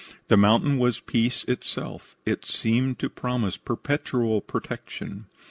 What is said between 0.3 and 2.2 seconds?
mountain was peace itself.